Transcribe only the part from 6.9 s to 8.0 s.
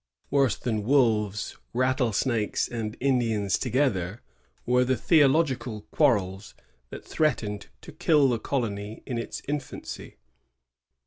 threatened to